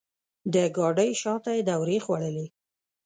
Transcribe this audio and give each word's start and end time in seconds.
د 0.53 0.55
ګاډۍ 0.77 1.11
شاته 1.21 1.51
یې 1.57 1.61
دورې 1.69 1.97
خوړلې. 2.05 2.45